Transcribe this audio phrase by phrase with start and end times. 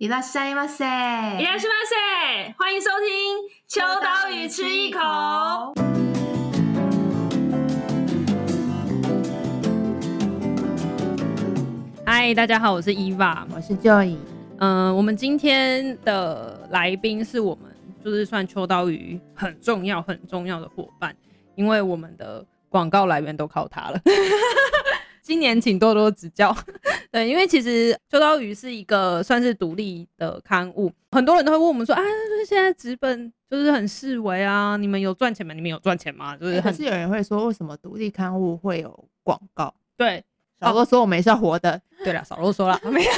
[0.00, 3.08] いらっしゃいませ，いらっしゃいませ，欢迎收听《
[3.66, 5.00] 秋刀鱼吃一口》。
[12.04, 14.16] 嗨，大家好，我是伊娃，我是 Joy。
[14.58, 17.64] 嗯、呃，我们今天的来宾是我们
[18.04, 21.14] 就是算秋刀鱼很重要很重要的伙伴，
[21.54, 24.00] 因为我们的广告来源都靠他了。
[25.31, 26.53] 今年请多多指教。
[27.09, 35.53] 对，因为其实秋刀鱼是一个算是独立的刊物，很多人都会问我们说啊，就是现在纸本就是很示威啊，你们有赚钱吗？
[35.53, 36.35] 你们有赚钱吗？
[36.35, 39.73] 就是很、欸、是有人会说，为什么独立刊物会有广告？
[39.95, 40.21] 对，
[40.59, 41.81] 少啰说我们也是要活的。
[42.03, 43.11] 对了，少啰嗦了，没有。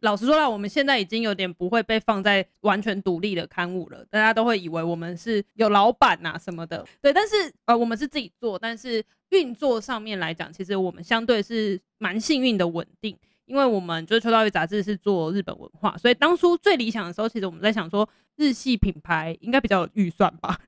[0.00, 6.84] 老实说了，我们现在已经有点不会被放在完全独立的刊物了，大家都会以为我们是有老板呐什么的。
[7.00, 20.58] 对，但是呃，我们是自己做，但是运作上面来讲，其实我们相对是蛮幸运的稳定，因为我们就是秋刀鱼杂志是做日本文化，所以当初最理想的时候，其实我们在想说，日系品牌应该比较有预算吧。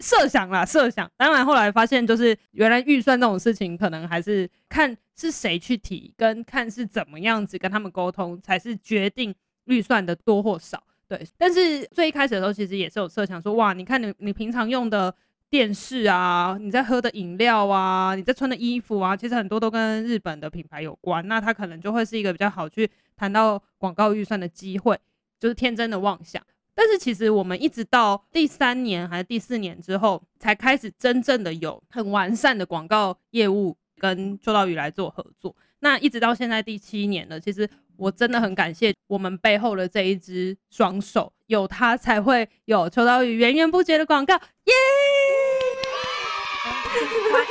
[0.00, 1.10] 设想啦，设想。
[1.16, 10.82] 当然后来发现，就是原来预算这种事情，可能还是看是谁去提，跟看是怎么样子跟他们沟通，才是决定预算的多或少。
[11.08, 15.14] 对，但是最一开始的时候，其实也是有设想说，哇，你看你你平常用的
[15.48, 24.98] 电视啊，你在喝的饮料啊，你在穿的衣服啊，其实很多都跟日本的品牌有关，那它可能就会是一个比较好去谈到广告预算的机会，
[25.38, 26.42] 就是天真的妄想。
[26.78, 35.56] 但是其实我们一直到第三年还是第四年之后，才开始真正的有很完善的广告业务跟秋刀鱼来做合作。
[35.80, 44.34] 那一直到现在第七年了，其实我真的很感谢我们背后的这一只双手，有它才会有秋刀鱼源源不绝的广告。
[44.34, 44.74] 耶！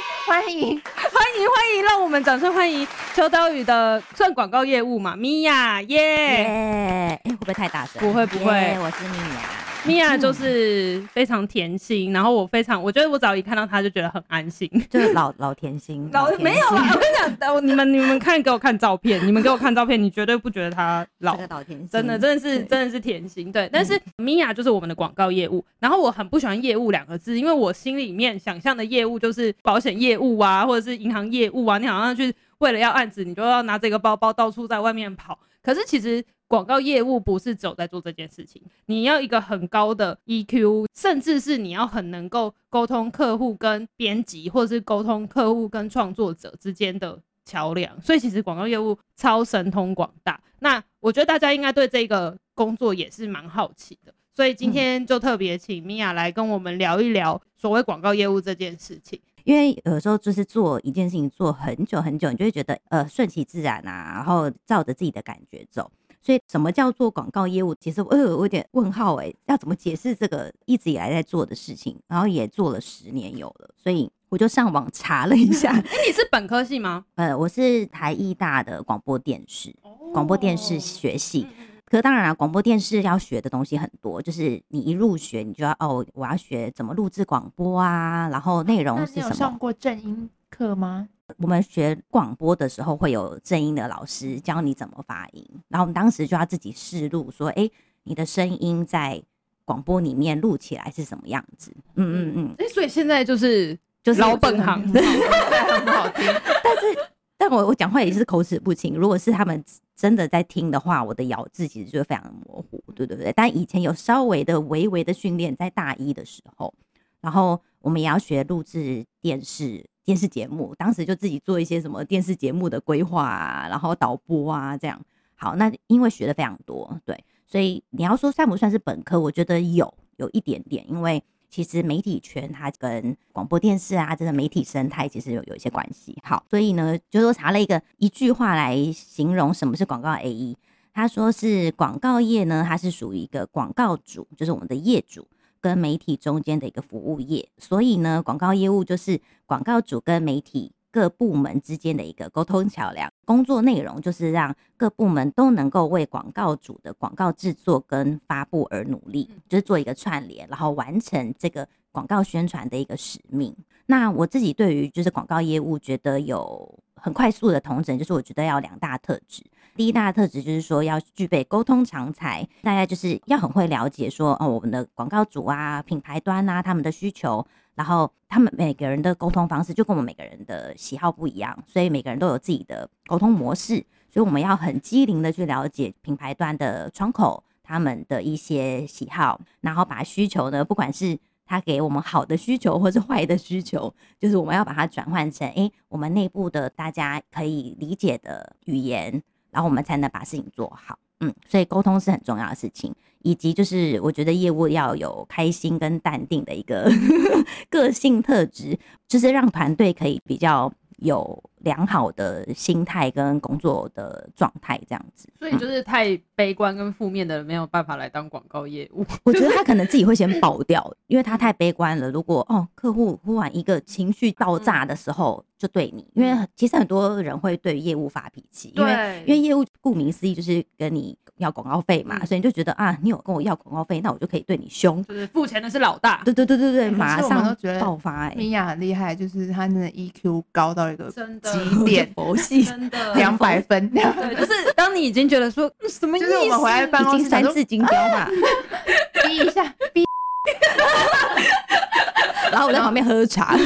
[0.26, 0.82] 欢迎。
[0.86, 7.20] 欢迎欢迎，让我们掌声欢迎秋刀鱼的算广告业务嘛，米娅耶！
[7.26, 8.00] 会不会太大声？
[8.00, 9.75] 不会不会我是米娅。
[9.86, 16.90] 米娅 就是非常甜心，然后我非常，我觉得我只要一看到她就觉得很安心，就是老老甜心，老，老没有啊！
[16.94, 23.70] 我跟你讲， 你们你们看给我看照片，你们给我看照片，你绝对不觉得她老，老甜心，真的真的是真的是甜心，对。
[23.72, 36.24] 但是米娅就是我们的广告业务，然后我很不喜欢业务两个字，因为我心里面想象的业务就是保险业务啊，或者是银行业务啊，你好像去为了要案子，你就要拿这个包包到处在外面跑，可是其实。
[36.48, 48.00] 广告业务不是只有在做这件事情，你要一个很高的 EQ，甚至是你要很能够沟通客户跟编辑，或者是沟通客户跟创作者之间的桥梁。
[48.00, 50.40] 所以其实广告业务超神通广大。
[50.60, 59.20] 那我觉得大家应该对这个工作也是蛮好奇的，所以今天就特别请米娅来跟我们聊一聊所谓广告业务这件事情。
[59.44, 65.92] 因为有时候就是做一件事情做很久很久，你就会觉得呃顺其自然啊，然后照着自己的感觉走。
[66.26, 67.76] 所以，什么叫做广告业务？
[67.76, 72.00] 其实我有点问号哎，要怎么解释这个一直以来在做的事情？
[72.08, 75.70] 然后也做了十年有了，所以我就上网查了一下。
[75.78, 77.06] 哎，你是本科系吗？
[77.14, 79.76] 呃，我是台艺大的广播电视，
[80.12, 81.48] 广播电视学系。
[81.86, 89.26] 可是当然啊，广播电视要学的东西很多，就是你一入学，你就要哦，我要学怎么录制广播啊，然后内容是什么？
[89.26, 91.08] 你有上过正音课吗？
[91.38, 97.70] 我们学广播的时候会有正音的老师教你怎么发音，然后我们当时就要自己试录，说，哎，
[98.04, 99.22] 你的声音在
[99.66, 101.72] 广播里面录起来是什么样子？
[101.96, 102.56] 嗯嗯嗯。
[102.60, 106.26] 哎，所以现在就是就是老本行，很好听。
[106.64, 108.94] 但是，但我我讲话也是口齿不清。
[108.94, 109.64] 如果是他们
[109.96, 113.34] 真的在听的话，我的咬字其实就会非常的模糊，对对对。
[113.36, 116.72] 但以前有稍微的、微微的训练，在大一的时候，
[117.20, 119.86] 然后我们也要学录制电视。
[120.04, 125.02] 电视节目，当时就自己做一些什么电视节目的规划啊，然后导播啊，这样。
[125.34, 136.16] 好，那因为学的非常多，对，所以你要说算不算是本科，我觉得有有一点点，因为其实媒体圈它跟广播电视啊，这个媒体生态其实有有一些关系。
[136.22, 140.56] 好，所以呢，就说查了一个一句话来形容什么是广告 AE，
[140.94, 145.28] 他说是广告业呢，它是属于一个广告主，就是我们的业主。
[145.66, 153.12] 跟媒体中间的一个服务业，所以呢，广告业务就是广告主跟媒体各部门之间的一个沟通桥梁。
[153.26, 163.56] 工作内容就是让各部门都能够为广告主的广告制作跟发布而努力，就是做一个串联，然后完成这个广告宣传的一个使命。
[163.88, 169.42] 那我自己对于就是广告业务，觉得有很快速的同整，就是我觉得要两大特质。
[169.76, 177.46] 第一大特质就是说要具备沟通长才，大家就是要很会了解说哦，我们的广告主啊、品牌端啊，他们的需求，
[177.76, 199.22] 然后他们每个人的沟通方式就跟我们每个人的喜好不一样，所以每个人都有自己的沟通模式，所以我们要很机灵的去了解品牌端的窗口他们的一些喜好，然后把需求呢，不管是他给我们好的需求或是坏的需求，就是我们要把它转换成哎、欸，我们内部的大家可以理解的语言，
[199.56, 201.00] 然后我们才能把事情做好。
[201.22, 206.92] 嗯，所以沟通是很重要的事情，以及就是我觉得业务要有开心跟淡定的一个
[207.72, 215.30] 个性特质，就是让团队可以比较有良好的心态跟工作的状态这样子。
[215.40, 219.06] 所以就是太悲观跟负面的人没有办法来当广告业务。
[219.24, 222.12] 我觉得他 可能自己会先爆掉，因为他太悲观了。
[222.12, 225.46] 如果哦，客户忽然一个情绪爆炸的时候。
[225.66, 236.22] 就对你，因为其实很多人会对业务发脾气，因为因为业务顾名思义就是跟你要广告费嘛，所以你就觉得啊，你有跟我要广告费，那我就可以对你凶，就是付钱的是老大。
[236.24, 238.30] 对对对对对，马上爆发。
[238.36, 241.10] 米娅很厉害，就是她那个 EQ 高到一个
[241.42, 243.90] 极点， 佛系，真的 两百分。
[243.90, 248.28] 对，就是当你已经觉得说什么意思，就是我们回来办公室三字经标嘛，
[249.26, 249.64] 逼一下，
[249.94, 250.06] 逼，
[252.52, 253.58] 然后我在旁边喝茶。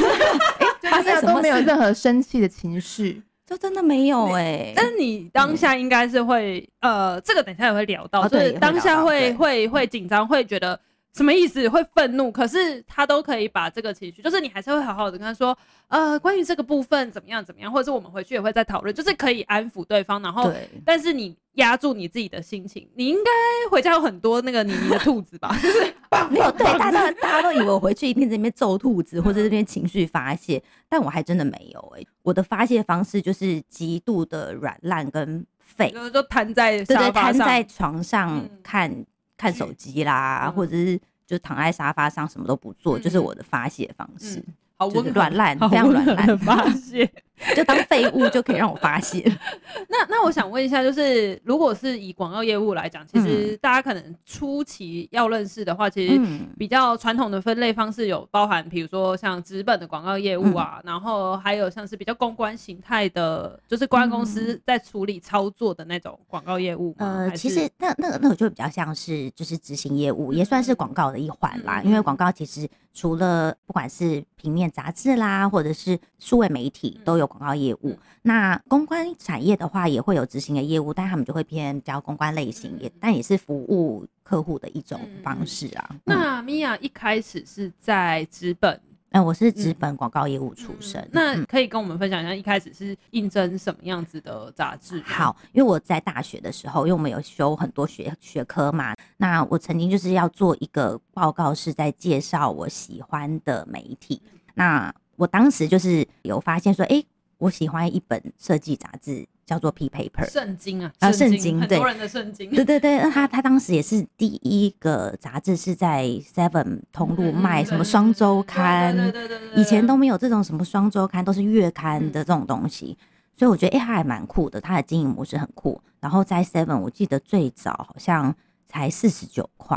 [0.90, 4.72] 发现都没有任何生气的情绪，就真的没有哎、欸。
[4.74, 10.78] 但是你当下应该是会，呃，这个等一下也会聊到，就是当下会会会紧张，会觉得。
[11.12, 11.68] 什么意思？
[11.68, 15.56] 会愤怒，可是他都可以把这个情绪，就是你还是会好好的跟他说，
[15.88, 20.22] 呃，关于这个部分怎么样怎么样，或者是我们回去也会再讨论，就是可以安抚对方。
[20.22, 20.52] 然后，
[20.84, 23.30] 但是你压住你自己的心情，你应该
[23.70, 25.54] 回家有很多那个妮妮的兔子吧？
[25.60, 25.92] 就是
[26.30, 38.88] 没有，对，大家大家都以为我回去一边在那边揍兔子，或者这边情绪发泄，但我还真的没有哎、欸，我的发泄方式就是极度的软烂跟废，就瘫在对对，瘫在床上看。
[38.88, 39.04] 嗯
[39.40, 44.38] 看手机啦，嗯、或者是就躺在沙发上什么都不做，嗯、就是我的发泄方式。
[44.46, 44.54] 嗯。
[44.76, 47.10] 好软烂，非常软烂的发泄，
[47.54, 49.20] 就当废物就可以让我发泄。
[49.88, 56.20] 那那我想问一下，就是如果是以广告业务来讲，其实大家可能初期要认识的话，其实
[56.58, 66.94] 比较传统的分类方式有包含，比如说像纸本的广告业务啊，然后还有像是比较公关形态的，就是公关公司在处理操作的那种广告业务。
[66.98, 71.80] 呃，其实那那个那个就比较像是就是执行业务，也算是广告的一环啦。
[71.82, 77.90] 因为广告其实除了不管是平面杂志啦，或者是数位媒体都有广告业务。
[77.90, 85.88] 嗯、那公关产业的话，也会有执行的业务，但他们就会偏比较公关类型，也但也是服务客户的一种方式啊。
[85.90, 88.80] 嗯、那米娅一开始是在资本。
[89.12, 91.10] 嗯，我是纸本广告业务出身，嗯。
[91.10, 95.02] 那可以跟我们分享一下，一开始是应征什么样子的杂志？
[95.04, 104.22] 好，因为我在大学的时候，因为我们有修很多学学科嘛，那我曾经就是要做一个报告，是在介绍我喜欢的媒体。
[104.54, 107.06] 那我当时就是有发现说，哎、欸，
[107.40, 109.26] 我喜欢一本设计杂志。
[109.50, 112.98] 叫做 P Paper 圣经啊，啊圣经，对，很多人的圣经，对对对。
[112.98, 122.96] 那他他当时也是第一个杂志是在 Seven 通路卖什么双周刊，对对对，以前都没有这种什么双周刊，都是月刊的这种东西。
[123.36, 125.82] 所以我觉得，哎，他还蛮酷的，他的经营模式很酷。
[125.98, 128.32] 然后在 Seven，我记得最早好像
[128.68, 129.76] 才四十九块，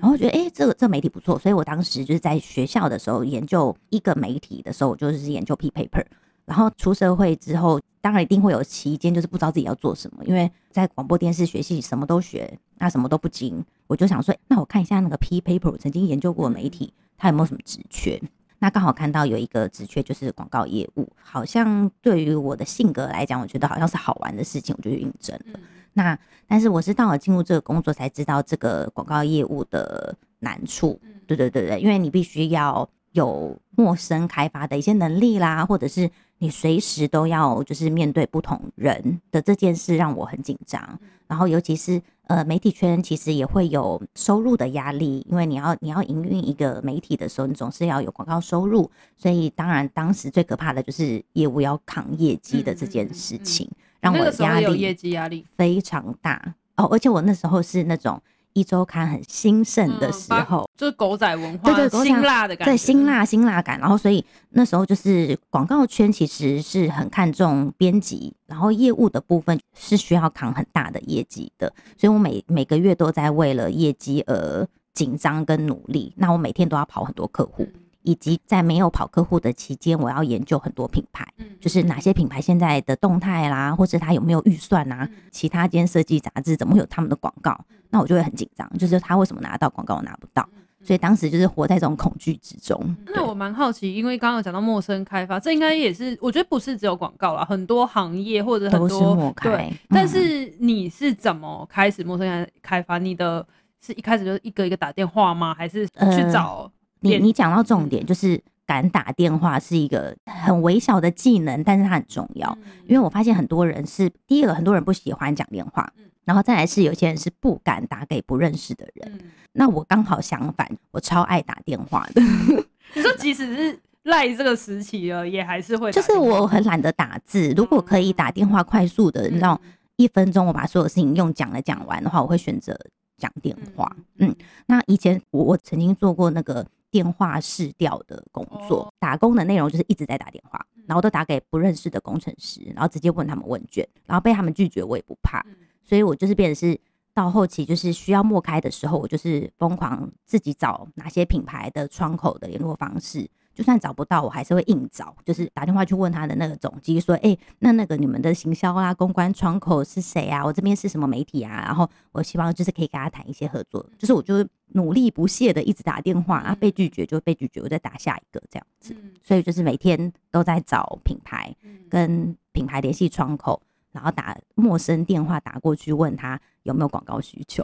[0.00, 1.38] 然后觉得，哎，这个这個媒体不错。
[1.38, 6.02] 所以我当时就是在学校的时候研究一个媒体的时候，我就是研究 P Paper。
[6.44, 10.24] 然后出社会之后，当然一定会有期间，就是不知道自己要做什么。
[10.24, 13.64] 因为在广播电视学系什么都学，那什么都不精。
[13.86, 18.20] 我就想说，那我看一下那个 P Paper，我曾经研究过媒体，它有没有什么职缺？
[18.58, 25.60] 那刚好看到有一个职缺，就是广告业务，好像对于我的性格来讲，我觉得好像是好玩的事情，我就去应征了。
[25.92, 26.18] 那
[26.48, 31.00] 但是我是到了进入这个工作才知道这个广告业务的难处。
[31.26, 36.10] 对对对对，因为你必须要有陌生开发的一些能力啦，或者是。
[36.42, 53.70] 你随时都要就是面对不同人的这件事让我很紧张，然后尤其是呃媒体圈其实也会有收入的压力，因为你要你要营运一个媒体的时候，你总是要有广告收入，所以当然当时最可怕的就是业务要扛业绩的这件事情，
[54.00, 55.46] 让我压力业绩压力。
[55.56, 56.56] 非常大。
[56.74, 58.20] 哦，而且我那时候是那种。
[58.54, 63.78] 一周刊很兴盛的时候，嗯、就是狗仔文化，对对，辛辣的感觉，对辛辣辛辣感。
[63.78, 71.72] 然后，所以那时候就是广告圈其实是很看重编辑，然后业务的部分是需要扛很大的业绩的。
[71.96, 76.12] 所以我每每个月都在为了业绩而紧张跟努力。
[76.16, 77.66] 那我每天都要跑很多客户。
[78.02, 85.08] 以及在没有跑客户的期间，我要研究很多品牌，嗯就是哪些品牌现在的动态啦，或者他有没有预算啊？
[85.30, 87.58] 其他间设计杂志怎么会有他们的广告？
[87.90, 90.48] 那我就会很紧张，就是他为什么拿到广告我拿不到？
[90.84, 92.96] 所以当时就是活在这种恐惧之中。
[93.14, 99.32] 那我蛮好奇，因为刚刚有讲到陌生开发，这应该也是我觉得不是只有广告啦，很多行业或者很多。
[99.40, 102.98] 对，但是你是怎么开始陌生开发？
[102.98, 103.46] 你的
[103.80, 105.54] 是一开始就是一个一个打电话吗？
[105.54, 106.68] 还是去找？
[107.02, 112.56] 呃、你你讲到重点，就是敢打电话是一个很微小的技能，但是它很重要。
[112.86, 115.92] 因为我发现很多人是第一个，很多人不喜欢讲电话。
[116.24, 122.22] 然后再来是有些人是不敢打给不认识的人，嗯、那我刚好相反，我超爱打电话的。
[122.94, 127.52] 你说即使是赖这个时期了，也还是会，就是我很懒得打字。
[127.56, 129.60] 如果可以打电话快速的，你知道，
[129.96, 132.78] 一分钟我把所有事情用讲了讲完的话，我会选择
[133.18, 133.90] 讲电话。
[134.18, 134.32] 嗯，
[134.66, 145.44] 那以前我我曾经做过那个电话试调的工作，打工的内容就是一直在打电话，然后都打给不认识的工程师，然后直接问他们问卷，然后被他们拒绝我也不怕。
[145.82, 146.78] 所以我就是变得是
[147.14, 160.44] 到后期，就是需要默开的时候，我就是疯狂自己找哪些品牌的窗口的联络方式，就算找不到，我还是会硬找，就是打电话去问他的那个总机，说，哎、欸，那那个你们的行销啊、公关窗口是谁啊？
[160.44, 161.62] 我这边是什么媒体啊？
[161.66, 171.54] 然后我希望就是可以跟他谈一些合作，就是我就努力不懈的一直打电话啊，被拒绝就被拒绝，我再打下一个这样子，所以就是每天都在找品牌
[171.88, 173.60] 跟品牌联系窗口。
[173.92, 177.62] 然后打陌生电话打过去问他有没有广告需求。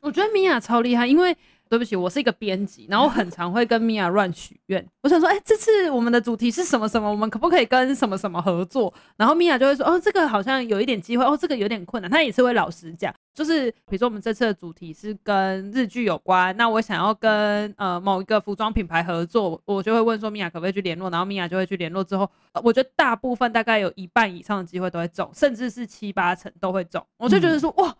[0.00, 1.36] 我觉得米娅超厉害，因为
[1.70, 4.84] 对不起，我是一个编辑，然后很常会跟米娅乱许愿。
[5.02, 8.92] 我想说，哎、欸，这次我们的主题是什么什么，我们可不可以跟什么什么合作？
[9.16, 12.10] 然后米娅就会说，哦，这个好像有一点机会，哦，这个有点困难。
[12.10, 22.02] 他也是会老实讲，就是比如说我们这次的主题是跟日剧有关，那我想要跟呃某一个服装品牌合作，我就会问说米娅可不可以去联络，然后米娅就会去联络。
[22.02, 22.28] 之后，
[22.64, 27.00] 我觉得大部分大概有一半以上的机会都会中，甚至是七八成都会中。
[27.16, 27.94] 我就觉得说，哇。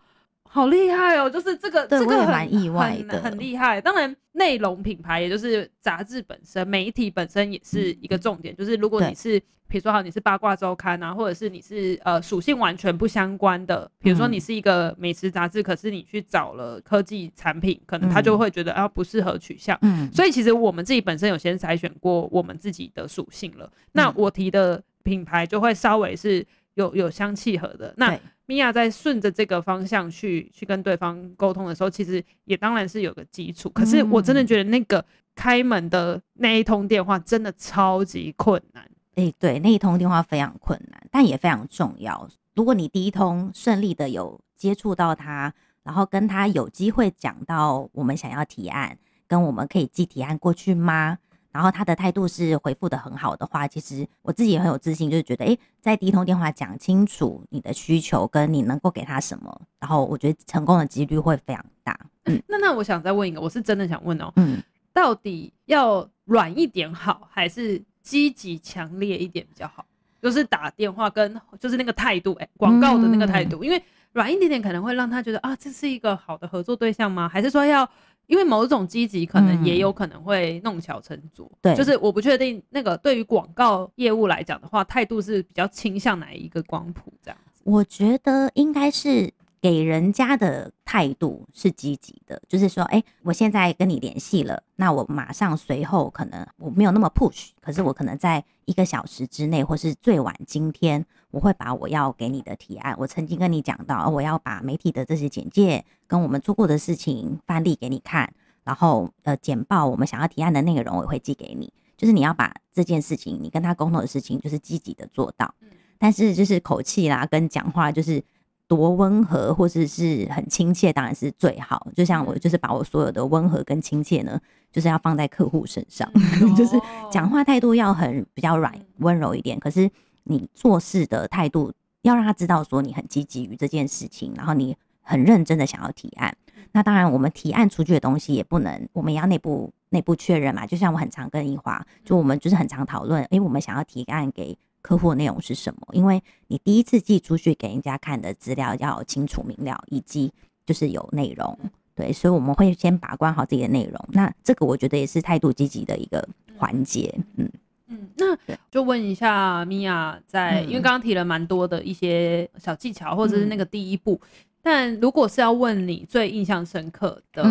[0.53, 1.29] 好厉害哦！
[1.29, 3.79] 就是这个，这个蛮意外的，很厉害。
[3.79, 8.53] 当然，内容品牌也就是杂志本身、媒体本身也是一个重点。
[8.53, 9.39] 嗯、就是如果你是，
[9.69, 19.79] 比如说好，你是八卦周刊啊，或者是你是呃属性完全不相关的，比如说你是一个美食杂志，可是你去找了科技产品，可能他就会觉得啊不适合取向。
[19.83, 23.71] 嗯，所以其实我们自己本身有先筛选过我们自己的属性了。
[23.93, 27.93] 那我提的品牌就会稍微是有有相契合的。
[27.95, 28.19] 那
[28.51, 33.69] 米娅在顺着这个方向去去跟对方沟通的时候，其实也当然是有个基础。
[33.69, 35.03] 可是我真的觉得那个
[35.33, 38.85] 开门的那一通电话真的超级困难。
[39.15, 42.27] 哎、对，那一通电话非常困难，但也非常重要。
[42.53, 45.53] 如果你第一通顺利的有接触到他，
[45.83, 51.17] 然后跟他有机会讲到我们想要提案，跟我们可以寄提案过去吗？
[51.51, 61.99] 然后他的态度是回复的很好的话，其实我自己也很有自信，就是觉得，诶，在第一通电话讲清楚你的需求跟你能够给他什么，然后我觉得成功的几率会非常大。
[62.25, 64.61] 嗯， 那那我想再问一个，我是真的想问哦，嗯，
[64.93, 69.85] 到底要软一点好，还是积极强烈一点比较好？
[70.21, 77.27] 就是打电话跟就是那个态度，诶，广告的那个态度，嗯，因为软一点点可能会让他觉得啊，这是一个好的合作对象吗？
[77.27, 77.89] 还是说要？
[78.31, 87.61] 因为某种积极可能也有可能会弄巧成拙，嗯，对，就是我不确定那个对于广告业务来讲的话，态度是比较倾向哪一个光谱这样子？
[87.65, 89.33] 我觉得应该是。
[89.63, 108.31] 给人家的态度是积极的，就是说，哎，我现在跟你联系了，那我马上随后可能我没有那么 push，可是我可能在一个小时之内，或是最晚今天，我会把我要给你的提案，我曾经跟你讲到，我要把媒体的这些简介跟我们做过的事情范例给你看，
[108.63, 115.53] 然后呃简报我们想要提案的内容我也会寄给你，就是你要把这件事情你跟他沟通的事情就是积极的做到，
[115.97, 118.23] 但是就是口气啦跟讲话就是。
[118.67, 121.85] 多温和或者是很亲切，当然是最好。
[121.93, 124.39] 就像我，就是把我所有的温和跟亲切呢，
[124.71, 126.79] 就是要放在客户身上，嗯、 就是
[127.11, 129.59] 讲话态度要很比较软温柔一点。
[129.59, 129.91] 可是
[130.23, 136.35] 你做事的态度要让他知道说你很积极于这件事情，然后你很认真的想要提案。
[136.71, 140.65] 那当然，我们提案出去的东西也不能，我们也要内部内部确认嘛。
[140.65, 144.57] 就像我很常跟一华，就我们就是很常讨论，诶，我们想要提案给。
[144.83, 145.81] 客户的内容是什么？
[145.91, 150.33] 因为你第一次寄出去给人家看的资料要清楚明了，以及
[150.65, 151.55] 就是有内容，
[151.93, 154.03] 对，所以我们会先把关好自己的内容。
[154.11, 157.13] 那这个我觉得也是态度积极的一个环节。
[157.35, 157.47] 嗯
[157.91, 164.29] 嗯，那就问一下米娅，在因为刚刚提了蛮多的一些小技巧，或者是那个第一步，嗯、
[164.63, 167.43] 但如果是要问你最印象深刻的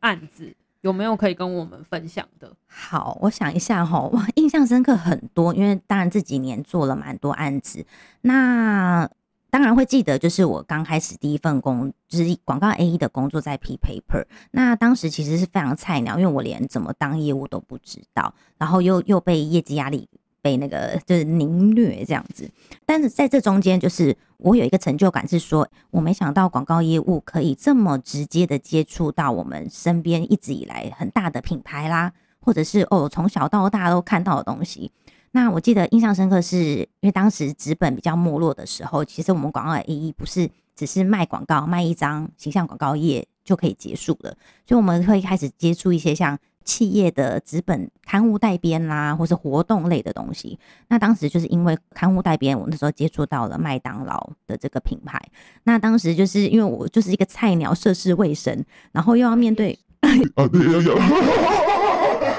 [0.00, 0.44] 案子。
[0.46, 2.52] 嗯有没有可以跟我们分享的？
[2.66, 7.86] 好，我想一下哈，哇，印象深刻很多，因为当然这几年做了蛮多案子。
[8.22, 9.08] 那
[9.52, 14.24] 当然会记得，就是我刚开始第一份工，就是广告 AE 的工作在 P Paper。
[14.52, 20.08] 那当时其实是非常菜鸟，因为我连怎么当业务都不知道，然后又又被业绩压力
[20.40, 22.50] 被那个就是凌虐这样子。
[22.86, 34.90] 但是在这中间，就是我有一个成就感，是说我没想到广告业务可以这么直接的接触到我们身边一直以来很大的品牌啦，或者是哦从小到大都看到的东西。
[35.32, 36.58] 那我记得印象深刻，是
[37.00, 44.36] 因为当时纸本比较没落的时候，其实我们广告的意义不是只是卖广告、卖一张形象广告页就可以结束了，
[44.66, 50.58] 所以我们会开始接触一些像企业的纸本刊物代编啦，或是活动类的东西。
[50.88, 55.20] 那当时就是因为刊物代编，我那时候接触到了麦当劳的这个品牌。
[55.64, 59.78] 那当时就是因为我就是一个菜鸟，涉世未深，然后又要面对。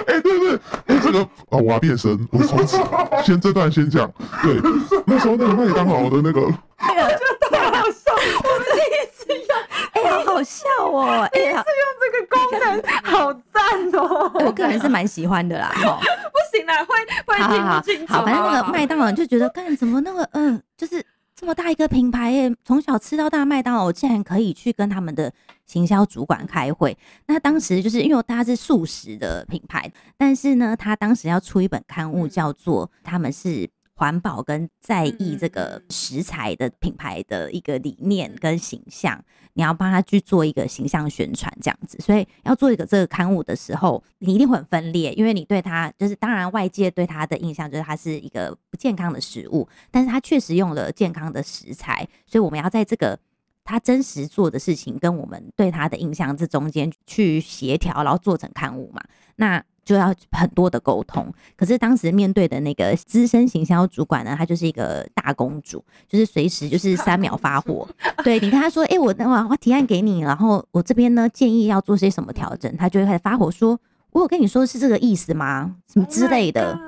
[0.07, 2.77] 哎，对对，哎，这个啊，我要变身，我从此
[3.23, 4.11] 先这段先讲。
[4.41, 4.59] 对，
[5.05, 6.41] 那时候那个麦当劳的那个，
[6.77, 9.57] 哎呀，就太好笑，我们第一次用，
[9.93, 11.63] 哎，好好笑哦，第一次用
[11.99, 13.61] 这个功能，好赞
[13.93, 15.71] 哦，我个人是蛮喜欢的啦。
[15.73, 15.99] 哈，
[16.31, 16.95] 不行啦，会
[17.25, 18.13] 会听不清楚。
[18.13, 21.03] 好，反正那个麦当劳就觉得，干怎么那个，嗯，就是。
[21.43, 25.29] 这么大一个品牌耶，从小吃到大，麦当劳竟然可以去跟他们的
[25.65, 26.97] 行销主管开会。
[27.25, 33.69] 那当时就是因为他是素食的品牌，但是呢，他当时要出一本刊物，叫做他们是。
[33.95, 39.23] 环保跟在意这个食材的品牌的一个理念跟形象，
[39.53, 41.97] 你要帮他去做一个形象宣传，这样子。
[41.99, 53.17] 所以要做一个这个刊物的时候，你一定会很分裂，因为你对他就是当然外界对他的印象就是他是一个不健康的食物，但是他确实用了健康的食材，所以我们要在这个
[53.63, 59.01] 他真实做的事情跟我们对他的印象这中间去协调，然后做成刊物嘛。
[59.35, 67.87] 那就要很多的沟通，可是当时面对的那个资深行销主管呢，她就是一个大公主，就是随时就是三秒发火。
[68.23, 73.79] 对，你跟他说，哎、欸，我我我提案给你，然后我这边呢建议要做些什么调整，他就会开始发火说，
[74.11, 75.75] 我有跟你说是这个意思吗？
[75.91, 76.79] 什么之类的，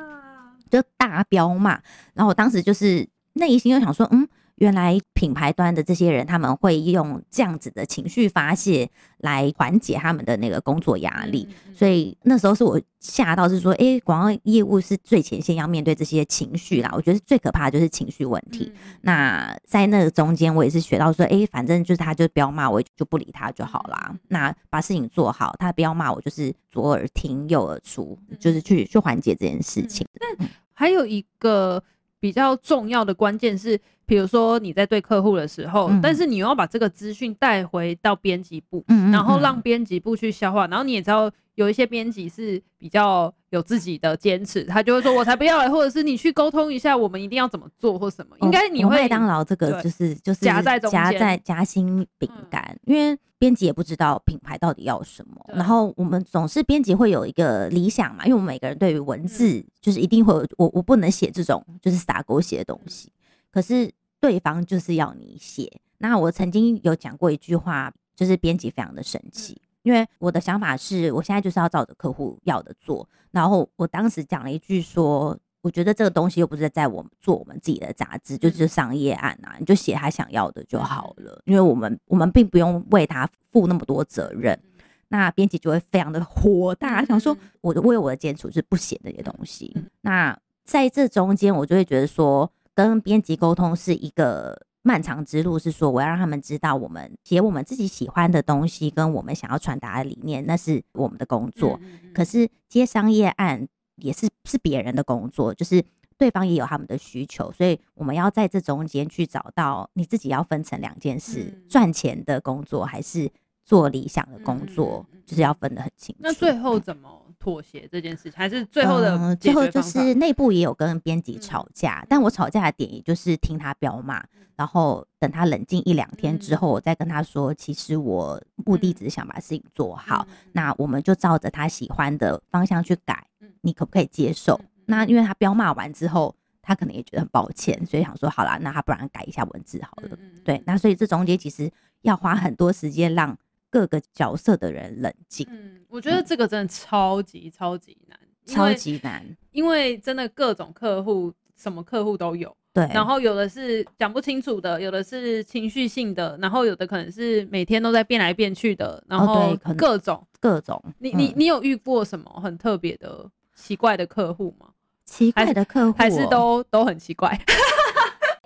[0.70, 1.72] 就大飙骂。
[2.14, 4.28] 然后我当时就是内心又想说，嗯。
[4.56, 16.90] 原来品牌端的这些人，他们会用这样子的情绪发泄来缓解他们的那个工作压力，所以那时候是我吓到，是说，哎，广告业务是最前线要面对这些情绪啦。
[16.94, 18.72] 我觉得最可怕的就是情绪问题。
[19.02, 24.16] 那在那个中间，我也是学到说，哎，反正就是他就不要骂我，就不理他就好啦。
[24.30, 30.08] 那把事情做好，他不要骂我就是左耳听右耳出，就是去去缓解这件事情。
[30.18, 31.84] 但还有一个
[32.22, 33.78] 比较重要的关键是。
[34.06, 40.68] 比如说你在对客户的时候，嗯、但是你又要把这个资讯带回到编辑部，嗯嗯嗯，然后让编辑部去消化。
[40.68, 48.36] 然后你也知道，有一些编辑是比较有自己的坚持，他就会说：“我才不要来。”或者是你去沟通一下，我们一定要怎么做或什么。
[48.42, 55.36] 应该你会麦当劳这个就是就是夹在夹在夹心饼干，嗯、因为编辑也不知道品牌到底要什么。
[55.54, 63.10] 然后我们总是编辑会有一个理想嘛，因为我们每个人对于文字就是一定会有我我不能写这种就是洒狗血的东西。
[63.56, 63.90] 可是
[64.20, 65.80] 对方就是要你写。
[66.00, 73.08] 那我曾经有讲过一句话，就是编辑非常的生气，因为我的想法是我现在就是要照着客户要的做。
[73.32, 84.60] 然后我当时讲了一句说，我觉得这个东西又不是在我们做我们自己的杂志，就是商业案啊，你就写他想要的就好了，因为我们我们并不用为他负那么多责任。
[85.08, 89.74] 那编辑就会非常的火大，想说我的为我的坚持是不写这些东西。
[90.02, 92.52] 那在这中间，我就会觉得说。
[92.76, 101.80] 跟编辑沟通是一个漫长之路，是说我要让他们知道，我们写我们自己喜欢的东西，跟我们想要传达的理念，那是我们的工作。
[102.14, 105.84] 可是接商业案也是是别人的工作，就是
[106.18, 113.32] 对方也有他们的需求，所以我们要在这中间去找到你自己要分成两件事：赚钱的工作还是
[113.64, 116.20] 做理想的工作，就是要分得很清楚。
[116.22, 117.25] 那最后怎么？
[117.46, 133.28] 妥协这件事情，还是最后的、嗯、最后就是内部也有跟编辑吵架，嗯、但我吵架的点也就是听他彪骂，嗯、然后等他冷静一两天之后，我再跟他说，其实我目的只是想把事情做好，嗯、那我们就照着他喜欢的方向去改，
[133.62, 134.60] 你可不可以接受？
[134.64, 143.38] 嗯、那因为他彪骂完之后，他可能也觉得很抱歉，所以想说好啦，那他不然改一下文字好了，嗯、对，那所以这中间其实要花很多时间让。
[143.76, 145.46] 各个角色的人冷静。
[145.52, 152.56] 嗯，我觉得这个真的超级超级难，超级难，因为真的各种客户，什么客户都有。
[152.72, 160.82] 对，然后有的是讲不清楚的，有的是情绪性的，然后有的可能是每天都在变来变去的，然后各种、哦、各种。
[161.00, 164.68] 你你你有遇过什么很特别的奇怪的客户吗？
[165.04, 167.38] 奇怪的客户还是都都很奇怪？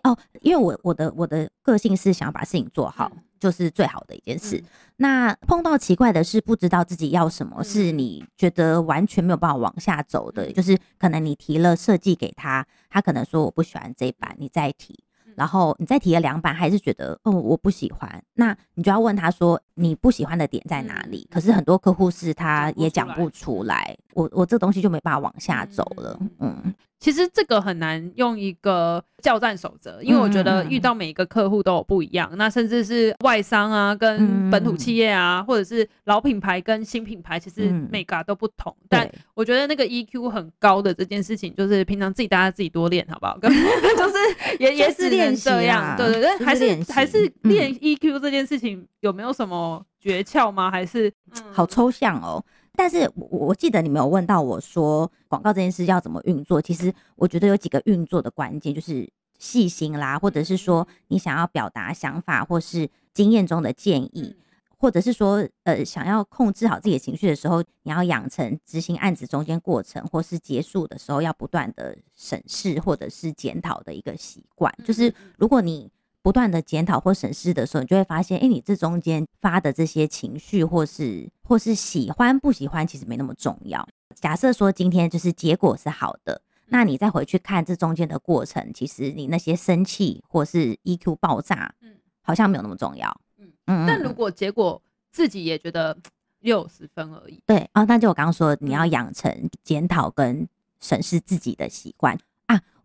[0.03, 4.57] 哦，因为我我的我的个性是想要把事情做好，嗯、就是最好的一件事。
[4.57, 4.63] 嗯、
[4.97, 15.03] 那碰到奇怪的是，不知道自己要什么，嗯、是你觉得完全没有办法往下走的，嗯、就是可能你提了设计给他，他可能说我不喜欢这一版，你再提。
[15.35, 21.25] 然后你再提了两版，还是觉得哦，我不喜欢，那你就要问他说，你不喜欢的点在哪里？
[21.31, 26.73] 可是很多客户是他也讲不出来，我我这东西就没办法往下走了，嗯。
[26.99, 38.75] 其实这个很难用一个教战守则，因为我觉得遇到每一个客户都有不一样，嗯、那甚至是外商啊，跟本土企业啊，嗯、或者是老品牌跟新品牌，其实每个都不同。
[38.81, 43.37] 嗯、但我觉得那个 EQ 很高的这件事情，就是平常自己大家自己多练，好不好？
[43.39, 43.49] 跟
[43.97, 50.69] 就是也 也是练这样，对对对，还是还是练 EQ 这件事情有没有什么诀窍吗？
[50.69, 52.43] 还是、嗯、好抽象哦。
[52.79, 56.61] 但是我我记得你没有问到我说广告这件事要怎么运作。
[56.61, 59.05] 其实我觉得有几个运作的关键，就是
[59.37, 64.33] 细心啦，或者是说你想要表达想法，或是经验中的建议，
[64.77, 74.73] 或者是说呃想要控制好自己的情绪的时候，你要养成执行案子中间过程或是结束的时候要不断的审视或者是检讨的一个习惯。
[74.85, 75.91] 就是如果你
[76.29, 83.83] 不断的检讨或审视的时候，你就会发现，哎、欸，你这中间发的这些情绪，或是或是喜欢不喜欢，其实没那么重要。
[84.13, 93.87] 假设说今天就是结果是好的，那你再回去看这中间的过程，其实你那些生气或是 EQ 爆炸，嗯，好像没有那么重要，嗯嗯。
[93.87, 95.97] 但如果结果自己也觉得
[96.41, 100.47] 六十分而已，对啊，那就我刚刚说，你要养成检讨跟
[100.79, 102.15] 审视自己的习惯。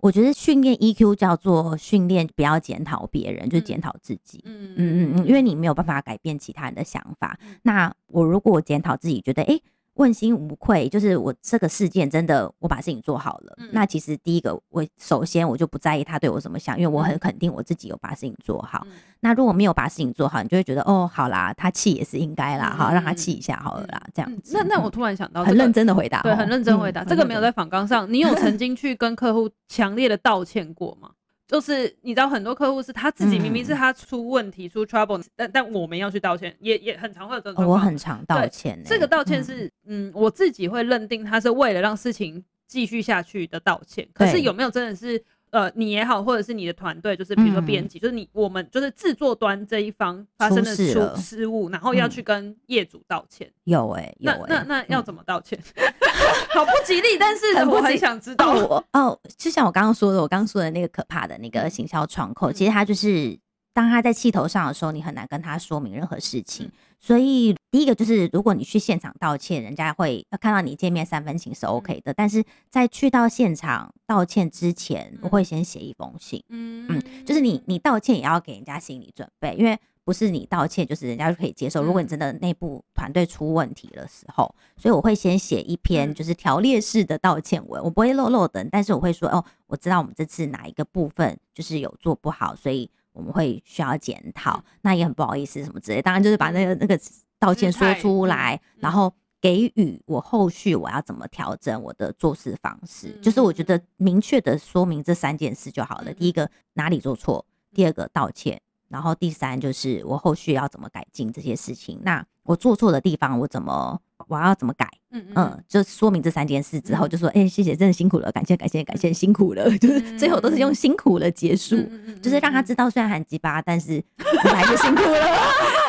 [0.05, 4.43] 啊，我觉得训练 EQ 叫做训练，不要检讨别人，就是检讨自己。
[4.45, 7.39] 嗯嗯嗯，因为你没有办法改变其他人的想法。
[7.63, 9.55] 那我如果检讨自己，觉得哎。
[9.55, 9.63] 欸
[9.95, 13.55] 问心无愧，就是我这个事件真的我把事情做好了。
[13.59, 18.83] 嗯、那其实第一个，我首先我就不在意他对我怎么想，因为我很肯定我自己有把事情做好。
[18.87, 24.57] 嗯、那如果没有把事情做好，你就会觉得哦，好啦，他气也是应该啦，好、嗯、让他气一下好了啦，这样子。
[24.57, 27.03] 那那我突然想到、这个，很认真的回答，对，很认真回答。
[27.03, 31.11] 嗯、这个没有在访纲上，你有曾经去跟客户强烈的道歉过吗？
[31.47, 37.69] 就是你知道很多客户是他自己明明是他出问题、嗯、出 trouble，但但我们要去道歉，也也很常会有这种、哦。
[37.69, 38.83] 我很常道歉、欸。
[38.85, 44.09] 这个道歉是嗯，嗯，我自己会认定他是为了让事情继续下去的道歉。
[44.13, 45.23] 可是有没有真的是？
[45.55, 53.49] 呃，你也好，或者是你的团队，就是比如说编辑，嗯、就是你我们就是制作端这一方发生的出失误，然后要去跟业主道歉。
[53.63, 55.57] 有哎、欸，有哎、欸，那那那要怎么道歉？
[55.77, 55.95] 嗯、
[56.53, 58.53] 好不吉利，但是我很想知道。
[58.53, 63.39] 哦，哦，就像我刚刚说的，我刚刚说的那个可怕的那个行销窗口，其实它就是。
[63.75, 66.71] 当他在气头上的时候，你很难跟他说明任何事情。
[67.01, 72.15] 所以第一个就是，如果你去现场道歉，人家会看到你见面三分情是 OK 的。
[72.15, 76.43] 但是在去到现场道歉之前，我会先写一封信。
[76.49, 81.83] 嗯嗯，就是你你道歉也要给人家心理准备，因为不是你道歉就是人家就可以接受。
[81.83, 92.89] 如果你真的内部团队出问题的时候，所以我会先写一篇就是条列式的道歉文，我不会漏漏等，但是我会说哦，我知道我们这次哪一个部分就是有做不好，所以。
[93.15, 96.03] 我们会需要检讨，那也很不好意思什么之类。
[96.03, 97.01] 当然就是把那个那个
[97.39, 103.19] 道歉说出来，然后给予我后续我要怎么调整我的做事方式。
[103.23, 106.13] 就是我觉得明确的说明这三件事就好了。
[106.13, 111.99] 第一个哪里做错，第二个道歉，然后第三就是我后续要怎么改进这些事情。
[112.03, 113.99] 那我做错的地方我怎么？
[114.29, 114.89] 我要怎么改？
[115.11, 121.77] 嗯嗯，就说明这三件事之后，就说，哎，谢谢，真的辛苦了，感谢感谢感谢，辛苦了，就是最后都是用辛苦了结束，
[122.21, 125.84] 就是让他知道虽然很鸡巴，但是你还是辛苦了，就是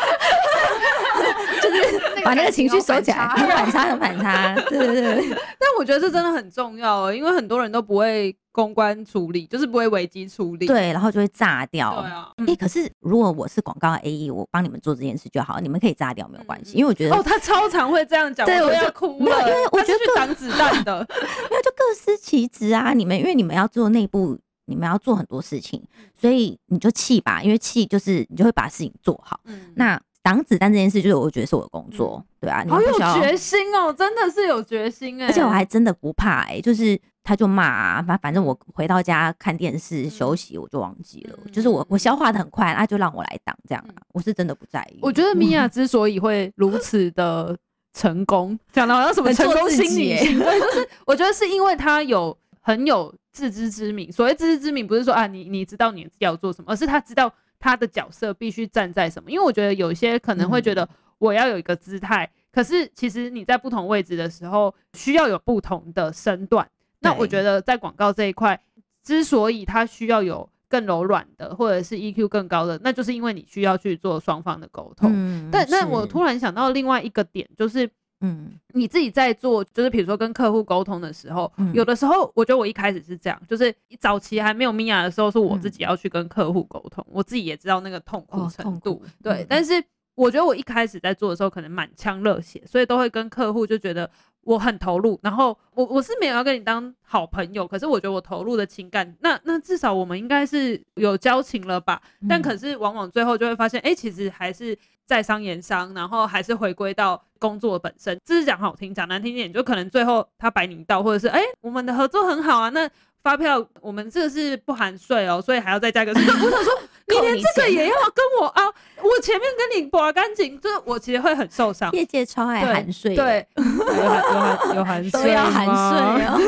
[2.26, 5.30] 把那个情绪收起来，反差很反差， 对对对。
[5.30, 8.36] 但我觉得这真的很重要哦，因为很多人都不会。
[8.56, 12.02] 公关处理就是不会危机处理，对，然后就会炸掉。
[12.02, 25.84] 对啊，哎、欸，可是如果我是广告 AE，我帮你们做这件事就好，你们可以炸掉没有关系，因为我觉得哦，他超常会这样讲，对，我要哭了，因为我觉得去挡子弹的， 因为就各司其职啊，你们因为你们要做内部，你们要做很多事情，
[26.18, 29.38] 所以你就气吧，因为气就是你就会把事情做好。
[29.44, 37.00] 嗯，那挡子弹这件事就是我觉得是我的工作，嗯、对啊，你好有决心哦，真的是有决心哎，而且我还真的不怕哎、欸，就是。
[37.28, 41.36] 他就骂啊，反反正我回到家看电视休息，我就忘记了。
[41.44, 43.98] 嗯、就是我我消化的很快，那就让我来挡这样、啊。
[44.14, 45.00] 我是真的不在意。
[45.02, 47.58] 我觉得米娅之所以会如此的
[47.96, 54.12] 成功，讲的好像什么成功心理，对， 就是我觉得是因为他有很有自知之明。
[54.12, 57.34] 所谓自知之明，不是说啊你你知道你要做什么，而是他知道
[57.66, 59.32] 他的角色必须站在什么。
[59.32, 66.70] 因为我觉得有些可能会觉得我要有一个姿态，嗯、可是其实你在不同位置的时候，需要有不同的身段。
[67.00, 68.62] 那我觉得在广告这一块，
[69.04, 75.12] 之所以它需要有更柔软的，或者是 EQ 更高的，那就是因为你需要去做双方的沟通。
[75.12, 77.90] 嗯，但那我突然想到另外一个点，就是。
[78.22, 89.34] 嗯，你自己在做，就是比如说跟客户沟通的时候，嗯、有的时候我觉得我一开始是这样，就是早期还没有米娅的时候，是我自己要去跟客户沟通，嗯、我自己也知道那个痛苦程度，哦、对。
[89.44, 89.74] 嗯、但是
[90.16, 94.10] 我觉得我一开始在做的时候，可能满腔热血，所以都会跟客户就觉得
[94.42, 102.02] 我很投入，然后我我是没有要跟你当好朋友，可是我觉得我投入的情感，那那至少我们应该是有交情了吧？
[102.22, 104.78] 嗯、但可是往往最后就会发现，哎、欸，其实还是。
[105.06, 108.18] 在商言商，然后还是回归到工作本身。
[108.26, 112.90] 这是讲好听，讲难听点，就可能最后他白你道，或者是哎、欸，我们的合作很好啊，那
[113.24, 116.24] 发票我们这个是不含税哦，所以还要再加个税。
[116.28, 116.74] 我想说，
[117.08, 118.64] 你连这个也要跟我啊？
[119.02, 121.92] 我前面跟你刮干净，就是我其实会很受伤。
[121.92, 123.64] 业界超爱含税， 对，有
[124.04, 124.24] 含有
[124.56, 126.40] 含有含税，都要含税哦。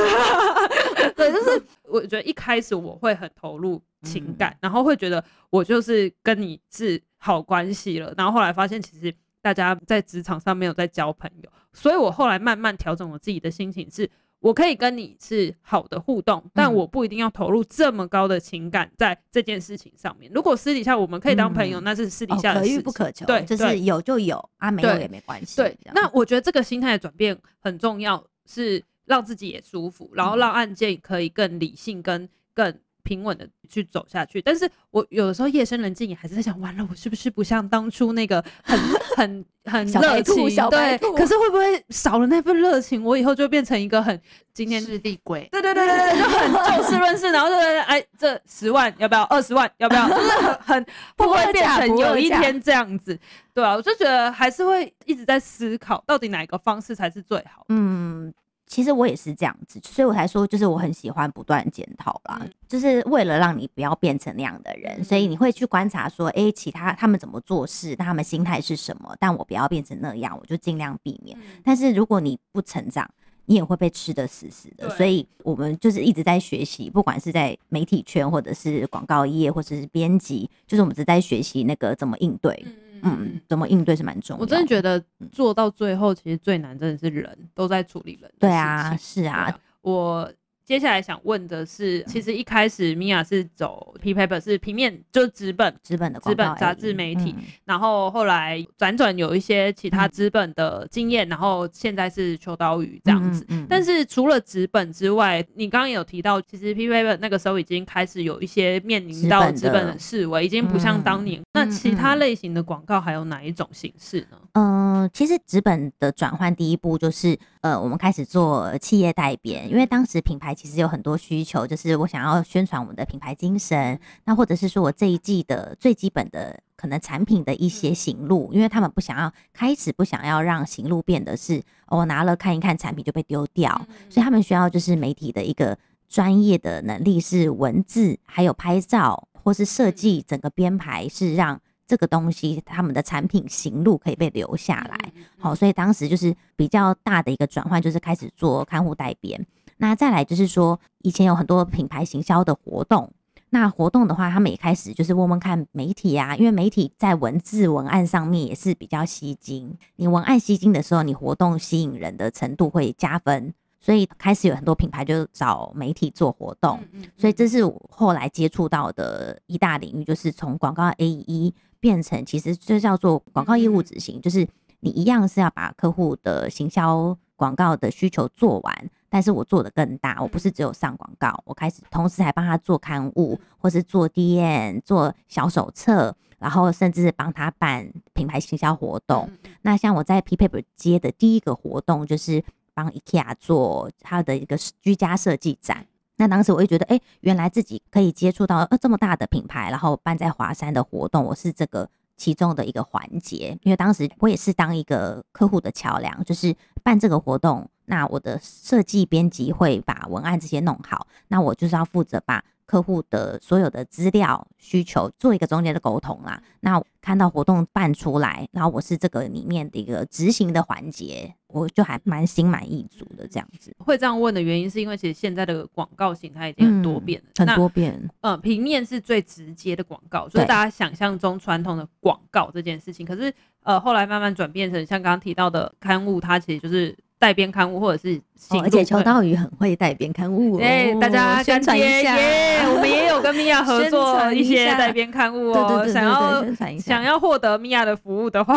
[1.15, 7.01] 对，就是我觉得一开始我会很投入情感，嗯、然后会觉得我就是跟你是。
[7.19, 20.31] 好关系了，然后后来发现其实大家在职场上没有在交朋友，所以我后来慢慢调整我自己的心情是，是我可以跟你是好的互动，但我不一定要投入这么高的情感在这件事情上面。
[20.31, 23.25] 如果私底下我们可以当朋友，嗯、那是私底下的事情，可遇不可求。
[23.25, 25.57] 对，就是有就有啊，没有也没关系。
[25.57, 32.77] 对，那我觉得这个心态的转变很重要，是让自己也舒服，然后让案件可以更理性、跟更。
[33.03, 38.77] 平稳的去走下去，但是我有的时候夜深人静也还是在想，完了，我是不是不像当初那个很
[39.15, 40.35] 很很热情？
[40.69, 44.21] 对，可是会不会少了那份热情，我以后就变成一个很
[44.53, 45.47] 今天是地鬼？
[45.53, 49.21] 对对对对对，就很就事论事，然后就哎，这十万要不要？
[49.23, 50.09] 二十万要不要？
[50.09, 50.85] 就是很很
[51.17, 53.17] 会不会变成有一天这样子？
[53.53, 57.63] 对啊，我就觉得还是会一直在思考，到底哪个方式才是最好？
[57.69, 58.33] 嗯。
[58.67, 71.37] 其实我也是这样子，所以我才说，就是我很喜欢不断检讨啦，嗯、就是为了让你不要变成那样的人，嗯、所以你会去观察说，哎、欸，其他他们怎么做事，他们心态是什么，但我不要变成那样，我就尽量避免。
[71.39, 73.09] 嗯、但是如果你不成长，
[73.47, 74.87] 你也会被吃得死死的。
[74.91, 82.63] 所以我们就是一直在学习，不管是在媒体圈，或者是广告业，或者是编辑，就是我们只在学习那个怎么应对。
[83.01, 84.41] 嗯嗯，怎么应对是蛮重要的。
[84.43, 88.31] 我真的觉得做到最后，其实最难真的是人都在处理人。
[88.39, 90.31] 对啊，是啊，啊我。
[90.67, 103.47] 接下来想问的是，其实一开始 Mia 是走 P Paper 是平面，就是纸本纸本的纸本杂志媒体，然后后来辗转有一些其他资本的经验，然后现在是秋刀鱼这样子。
[103.69, 111.41] 但是除了纸本之外，你刚刚有提到，其实 P Paper 那个时候已经开始有一些面临到纸本的式微，已经不像当年。
[111.53, 114.37] 那其他类型的广告还有哪一种形式呢？
[114.53, 117.39] 嗯、其实纸本的转换第一步就是。
[117.61, 133.71] 呃，我们开始做企业代编，因为当时品牌其实有很多需求，就是我想要宣传我们的品牌精神，那或者是说我这一季的最基本的可能产品的一些行路，因为他们不想要开始不想要让行路变得是我拿了看一看产品就被丢掉，
[134.09, 135.77] 所以他们需要就是媒体的一个
[136.09, 141.61] 专业的能力，是文字还有拍照或是设计整个编排是让。
[141.87, 149.47] 这个东西，他们的产品行路可以被留下来，好，所以当时就是比较大的一个转换，就是开始做看护代编。
[149.77, 153.09] 那再来就是说，以前有很多品牌行销的活动，
[153.51, 163.53] 那活动的话，他们也开始就是问问看媒体啊，因为媒体在文字文案上面也是比较吸睛，你文案吸睛的时候，你活动吸引人的程度会加分。
[163.79, 166.79] 所以开始有很多品牌就找媒体做活动，
[167.15, 174.47] 所以这是我后来接触到的一大领域，就是从广告 AE 变成其实就叫做广告业务执行，就是
[174.79, 189.29] 你一样是要把客户的行销广告的需求做完，但是我做的更大，我不是只有上广告，我开始同时还帮他做刊物，或是做 DM、做小手册，然后甚至帮他办品牌行销活动。
[189.61, 192.43] 那像我在 P Paper 接的第一个活动就是。
[192.77, 195.87] 帮 IKEA 做他的一个居家设计展，
[196.17, 203.57] 那当时我就觉得，哎，原来自己可以接触到呃这么大的品牌，然后办在华山的活动，我是这个其中的一个环节。
[203.63, 206.53] 因为当时我也是当一个客户的桥梁，就是
[206.83, 212.43] 办这个活动，那我的设计编辑会把文案这些弄好，那我就是要负责把。
[212.67, 216.39] 客户的所有的资料需求做一个中间的沟通啦。
[216.59, 223.73] 那看到活动办出来，然后我是这个里面的一个执行的环节，我就还蛮心满意足的这样子。
[223.79, 227.93] 会这样问的原因，是因为其实现在的广告形态已经很多变了，嗯、很多变。
[228.21, 233.05] 嗯、呃，平面是最直接的广告，就是大家想象中传统的广告这件事情。
[233.05, 236.93] 可是呃，后来慢慢转变成像刚刚提到的刊物，它其实就是。
[237.19, 242.59] 带编刊物或者是行、哦，而且秋刀鱼很会带编刊物，哎、哦，大家宣传一下耶！
[242.73, 246.45] 我们也有跟米娅合作一些带编刊物哦，想要
[246.77, 248.55] 想要获得米娅的服务的话。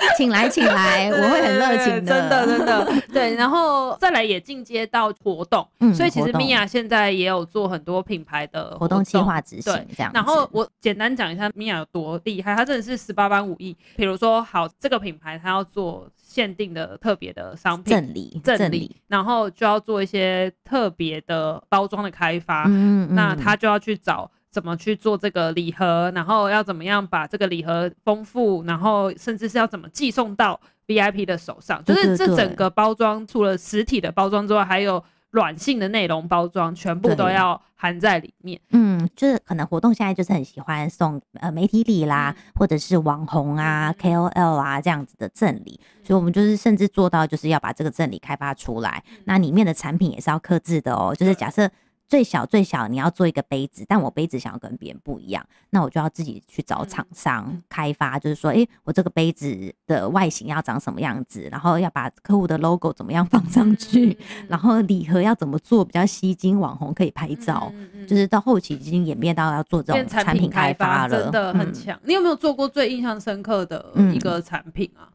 [0.16, 10.10] 请来，请来，我会很热情的，真的，真的， 对，然后再来也进阶到活动，嗯，所以其实米娅现在也有做很多品牌的活动计划执行，这样。
[10.14, 13.76] 然后我简单讲一下米娅有多厉害，她真的是十八般武艺。
[13.96, 24.30] 比如说，好，这个品牌它要做限定的特别的商品，赠礼，赠礼，然后就要做一些特别的包装的开发，嗯嗯，那他就要去找。
[24.50, 38.60] 怎么去做这个礼盒，然后要怎么样把这个礼盒丰富，然后甚至是要怎么寄送到 VIP 的手上，就是这整个包装除了实体的包装之外，还有软性的内容包装，全部都要含在里面。
[38.70, 51.70] 嗯，就是可能活动现在就是很喜欢送呃媒体礼啦，嗯、或者是网红啊、KOL 啊这样子的赠礼，所以我们就是甚至做到就是要把这个赠礼开发出来，那里面的产品也是要克制的哦，就是假设。
[52.10, 64.18] 最小最小，你要做一个杯子，但我杯子想要跟别人不一样，那我就要自己去找厂商开发，就是说，诶，我这个杯子的外形要长什么样子，然后要把客户的 logo 怎么样放上去，
[64.48, 67.72] 然后礼盒要怎么做比较吸睛，网红可以拍照，
[68.08, 71.96] 就是到后期已经演变到要做这种产品开发了，真的很强。
[72.02, 75.06] 你有没有做过最印象深刻的一个产品啊？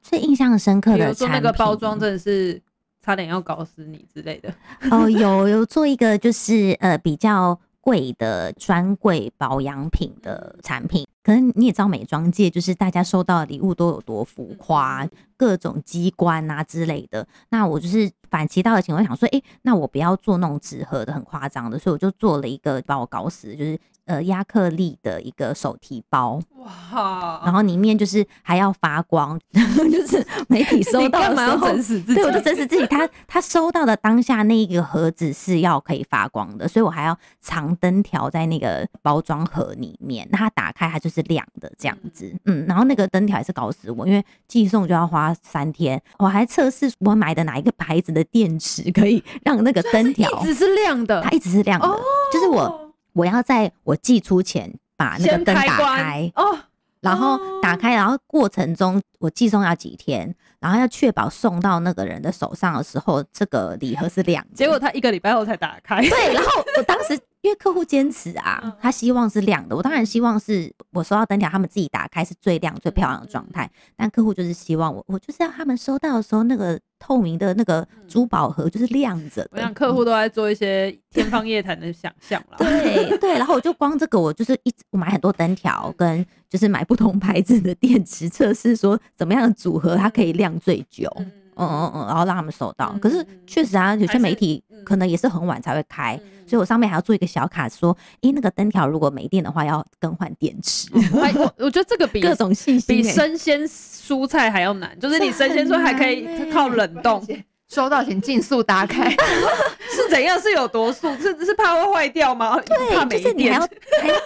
[0.00, 2.62] 最印象深刻的，比如说那个包装真的是。
[3.06, 4.52] 差点要搞死你之类的
[4.90, 17.24] 哦，有有做一个就是呃比较贵的专柜保养品的产品，可能你也知道美妆界就是大家收到的礼物都有多浮夸，各种机关啊之类的。
[17.50, 23.78] 那我就是反其道而行，我想说，哎、欸，那我不要做那种纸盒的很夸张的，所以我就做了一个把我搞死，就是。
[24.06, 32.86] 呃，亚克力的一个手提包，哇，然后里面就是还要发光， 就是媒体收到的时候，整死自己，对，我就整死自己。
[32.86, 51.88] 他 他收到的当下那一个盒子是要可以发光的，所以我还要藏灯条在那个包装盒里面，那它打开它就是亮的这样子，嗯，然后那个灯条也是搞死我，因为寄送就要花三天，我还测试我买的哪一个牌子的电池可以让那个灯条一直是亮的，它一直是亮的，
[52.32, 52.85] 就是我。
[53.16, 56.58] 我要在我寄出前把那个灯打开哦，
[57.00, 64.54] 然后打开，然后过程中我寄送要几天，然后要确保送到那个人的手上的时候，这个礼盒是亮的。
[64.54, 66.00] 结果他一个礼拜后才打开。
[66.02, 73.70] 对，然后我当时因为客户坚持啊，他希望是亮的，我当然希望是我收到灯条，他们自己打开是最亮最漂亮的状态。
[73.96, 76.78] 但客户就是希望我，我就是要他们收到的时候那个。
[77.06, 82.56] 透明的那个珠宝盒就是亮着的，我想客户都在做一些天方夜谭的想象了。
[82.58, 91.08] 对对，然后我就光这个，我就是一直我买很多灯条，跟就是买不同牌子的电池，测试说怎么样的组合它可以亮最久。
[91.18, 92.94] 嗯嗯嗯嗯，然后让他们收到。
[93.00, 100.88] 可是确实啊，有些媒体可能也是很晚才会开，所以我上面还要做一个小卡，说，诶，那个灯条如果没电的话，要更换电池。
[100.92, 107.24] 我我觉得这个比 各种信息比生鲜蔬菜还要难，就是你生鲜蔬菜还可以靠冷冻，
[107.68, 109.10] 收到请尽速打开
[109.90, 110.38] 是怎样？
[110.40, 111.12] 是有多速？
[111.16, 112.60] 是是怕会坏掉吗？
[112.60, 113.68] 对，就是你还要还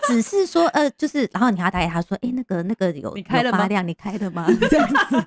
[0.06, 3.66] 只是说呃，就是然后你还要打给他说，诶，那个那个有你开了吗？
[3.66, 4.46] 亮，你开的吗？
[4.68, 5.24] 这样子。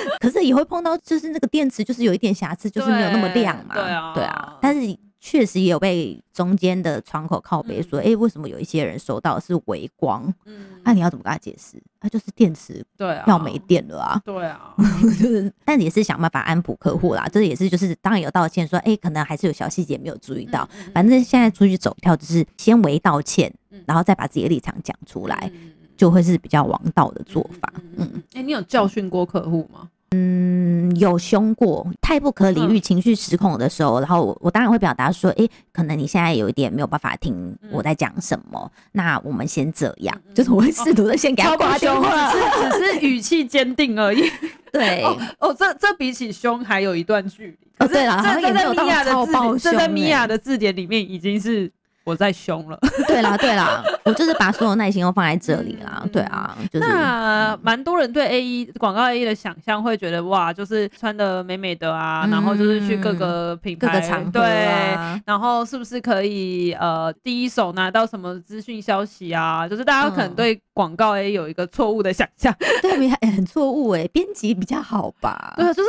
[0.20, 3.74] 可是也会碰到，就是那个电池就是有一点瑕疵，就是没有那么亮嘛。
[3.74, 4.58] 对啊，对啊。
[4.60, 10.32] 但是确实也有被中间的窗口靠背说，哎、嗯欸，为什么有一些人收到是微光？
[10.46, 11.82] 嗯，那、啊、你要怎么跟他解释？
[12.00, 14.22] 他、啊、就是电池对啊，要没电了啊。
[14.24, 17.28] 对啊， 就是，但也是想办法安抚客户啦。
[17.32, 20.68] 这、嗯、也是就是当然有道歉说，哎、欸，可能还是有小细节没有注意到。
[20.72, 23.52] 嗯嗯、反正现在出去走跳，就是先为道歉，
[23.86, 27.70] 然后再把自己的立场讲出来，嗯、就会是比较王道的做法。
[27.98, 29.88] 嗯，哎、欸，你有教训过客户吗？
[30.12, 42.46] 嗯，有凶过，太不可理喻、情绪失控的时候，嗯、然后我我当然会表达说，哎、欸，可能你现在有一点没有办法听我在讲什么，嗯、那我们先这样，嗯、就是我会试图的先给他挂电话，只是
[42.78, 44.22] 只是语气坚定而已。
[44.72, 47.58] 对， 哦，哦，这这比起凶还有一段距离。
[47.80, 51.70] 哦，对了，这在米娅的字，这在米娅的字典里面已经是。
[52.08, 64.42] 我在凶了，对 啦对啦， 我就是把所有耐心都放在这里啦，对啊，就是那蛮多人对 A 一广告 AE 的想象会觉得哇，就是穿的美美的啊，然后就是去各个品牌、各个场对，
[65.26, 69.68] 然后是不是可以呃第一手拿到什么资讯消息啊？
[69.68, 75.52] 就是大家可能对广告 AE 有一个错误的想象，对， 很错误哎，编辑比较好吧？
[75.58, 75.88] 对，就是。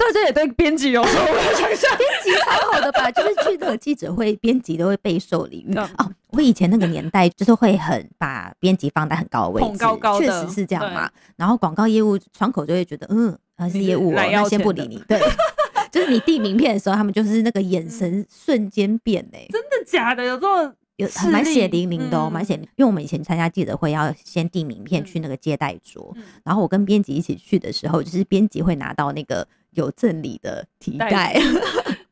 [0.00, 3.10] 大家也对编辑 有想象，编辑超好的吧？
[3.10, 5.86] 就是去那个记者会，编辑都会备受礼遇哦。
[6.30, 9.84] 我以前那个年代就是会很把编辑放在很高的位置，
[10.18, 11.10] 确实是这样嘛。
[11.36, 15.02] 然后广告业务窗口就会觉得，嗯，还是业务、喔，那先不理你。
[15.06, 15.20] 对，
[15.92, 19.48] 就是你递名片的时候，他们就是那个眼神瞬间变嘞、欸。
[19.52, 20.24] 真的假的？
[20.24, 22.62] 有这么有蛮血淋淋的哦、喔，蛮、嗯、血淋。
[22.76, 29.46] 因为我们以前参加记者会要先递名片去那个接待桌，嗯、然后我跟编辑一起去的时候，就是编辑会拿到那个
[29.80, 31.36] 有赠礼的提袋。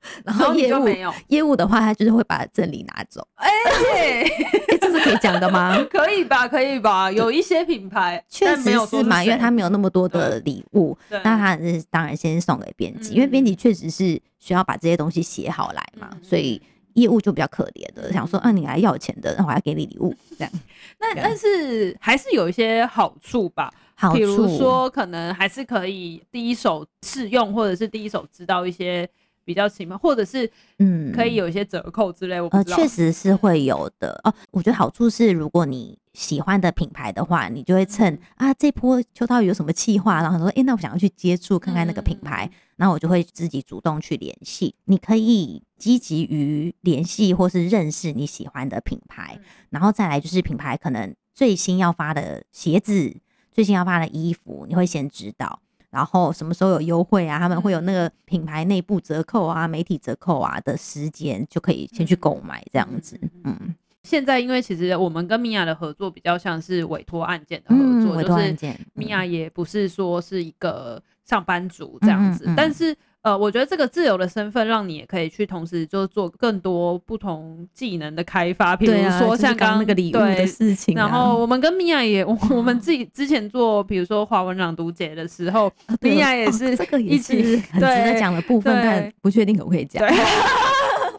[0.24, 0.88] 然后业务
[1.28, 3.26] 业务的话，他就是会把赠礼拿走。
[3.34, 3.48] 哎、
[3.94, 5.76] 欸欸，这是可以讲的吗？
[5.92, 7.12] 可以吧，可以吧。
[7.12, 16.60] 有一些品牌确实是嘛，因为他没有那么多的礼物，那他是当然先送给编辑，因为编辑确实是需要把这些东西写好来嘛，嗯、所以
[16.98, 20.52] 业务就比较可怜的，想说啊，你来要钱的，那我要给你礼物这样。
[21.00, 29.08] 那但是还是有一些好处吧，好处，比如说可能还是可以第一手试用，或者是第一手知道一些。
[29.48, 30.46] 比较起码，或者是
[30.78, 32.36] 嗯，可以有一些折扣之类。
[32.50, 34.34] 呃，确实是会有的哦。
[34.50, 44.74] 我觉得好处是，如果你喜欢的品牌的话，你就会趁、嗯、啊这波秋刀鱼有什么计划，然后说，哎、欸，那我想要去接触看看那个品牌，然后、我就会自己主动去联系。
[44.84, 49.38] 你可以积极于联系或是认识你喜欢的品牌，
[49.70, 53.16] 然后再来就是品牌可能最新要发的鞋子、
[53.52, 55.60] 最新要发的衣服，你会先知道。
[55.90, 57.38] 然后什么时候有优惠啊？
[57.38, 63.18] 他们会有那个品牌内部折扣啊、媒体折扣啊的时间，就可以先去购买这样子。
[63.44, 72.94] 嗯，现在因为其实我们跟米娅的合作比较像是委托案件的合作，委托案件，米娅也不是说是一个上班族这样子，嗯嗯嗯、但是。
[73.22, 80.94] 呃，我觉得这个自由的身份，让你也可以去同时就做更多不同技能的开发，比如说像刚刚那个礼物的事情。
[80.94, 90.02] 然后我们跟米娅也， 我们自己之前做，比如说华文朗读节的时候，米娅也是一起很值得讲的部分，但不确定可不可以讲。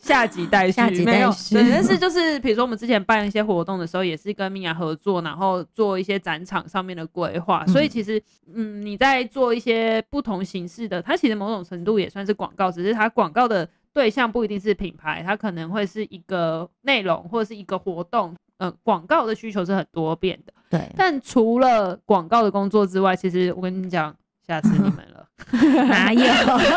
[0.10, 1.54] 下集待续，下集待续。
[1.54, 7.64] 对，但是就是比如说我们之前办一些活动的时候，也是跟米娅合作，然后做一些展场上面的规划。
[7.68, 8.20] 所以其实，
[8.52, 18.36] 嗯，你在做一些不同形式的，它其实某种程度也算是广告，只是它广告的对象不一定是品牌，它可能会是一个内容或者是一个活动。
[18.58, 20.52] 嗯，广告的需求是很多变的。
[20.72, 20.82] 对。
[20.98, 24.16] 但除了广告的工作之外，其实我跟你讲。
[24.50, 25.28] 吓死你们了！
[25.88, 26.24] 哪有？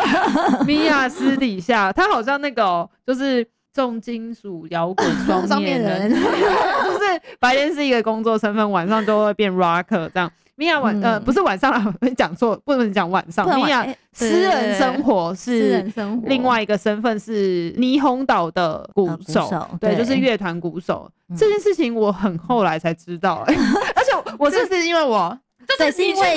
[0.63, 3.43] 米娅私底下，他好像那个、喔，就是
[3.73, 10.31] 重金属摇滚 双面人，就是白天是一个工作身份，晚上就会变 rocker 这样。
[10.55, 13.43] 米娅晚、嗯、呃不是晚上了，讲错，不能讲晚上。
[13.59, 15.83] 米娅私人生活是
[16.25, 21.09] 另外一个身份是霓虹岛的鼓手，对，就是乐团鼓手。
[21.35, 23.55] 这件事情我很后来才知道、欸，
[23.95, 25.35] 而且我这是因为我。
[25.77, 26.35] 对，是因为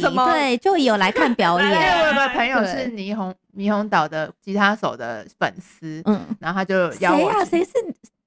[0.00, 1.68] 就对，就有来看表 演。
[1.70, 7.30] 我的朋友是霓虹霓虹岛的吉他手的粉丝，嗯，然后他就邀我。
[7.30, 7.44] 谁啊？
[7.44, 7.70] 谁是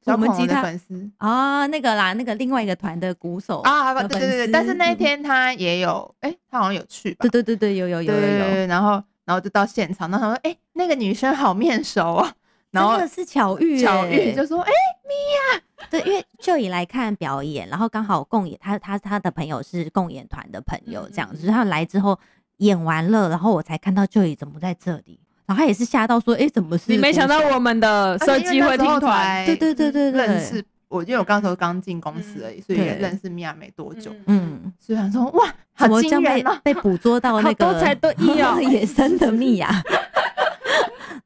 [0.05, 1.67] 我们吉他粉丝啊？
[1.67, 4.47] 那个啦，那个另外一个团的鼓手啊，对对对。
[4.47, 7.17] 但是那一天他也有，哎，他好像有去吧？
[7.21, 8.65] 对对对对，有有有有有。
[8.67, 12.33] 然后然后就到现场，然后他说：“哎，那个女生好面熟啊。”
[12.71, 14.71] 然后真的是巧遇，巧遇就说：“哎，
[15.03, 15.13] 米
[15.55, 22.19] 娅。”对，因为就以来看表演，然后刚好共演，他他他的朋友是共演团的朋友，这样子，嗯、他来之后
[22.57, 26.91] 演完了，然后我才看到就以怎么在这里，然后他也是吓到说，哎，怎么是？
[26.91, 29.45] 你没想到我们的设计会听团？
[29.47, 39.81] 对对对对对，认识我，因为我刚才刚进公司而已，嗯、所以也认识米娅没多久，嗯，所以他说哇，好惊人啊，被捕捉到那个多才多艺哦， 野生的米娅。